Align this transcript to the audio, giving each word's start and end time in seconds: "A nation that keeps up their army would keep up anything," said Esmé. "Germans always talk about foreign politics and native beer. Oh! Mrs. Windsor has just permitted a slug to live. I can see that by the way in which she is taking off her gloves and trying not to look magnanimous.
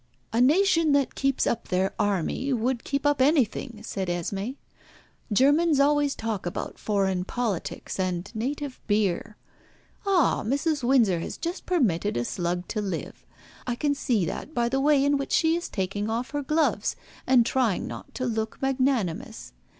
"A 0.33 0.41
nation 0.41 0.93
that 0.93 1.13
keeps 1.13 1.45
up 1.45 1.67
their 1.67 1.93
army 1.99 2.51
would 2.51 2.83
keep 2.83 3.05
up 3.05 3.21
anything," 3.21 3.81
said 3.83 4.07
Esmé. 4.07 4.55
"Germans 5.31 5.79
always 5.79 6.15
talk 6.15 6.47
about 6.47 6.79
foreign 6.79 7.23
politics 7.23 7.99
and 7.99 8.31
native 8.33 8.81
beer. 8.87 9.37
Oh! 10.03 10.41
Mrs. 10.43 10.83
Windsor 10.83 11.19
has 11.19 11.37
just 11.37 11.67
permitted 11.67 12.17
a 12.17 12.25
slug 12.25 12.67
to 12.69 12.81
live. 12.81 13.27
I 13.67 13.75
can 13.75 13.93
see 13.93 14.25
that 14.25 14.55
by 14.55 14.69
the 14.69 14.81
way 14.81 15.05
in 15.05 15.17
which 15.17 15.33
she 15.33 15.55
is 15.55 15.69
taking 15.69 16.09
off 16.09 16.31
her 16.31 16.41
gloves 16.41 16.95
and 17.27 17.45
trying 17.45 17.85
not 17.85 18.15
to 18.15 18.25
look 18.25 18.59
magnanimous. 18.59 19.53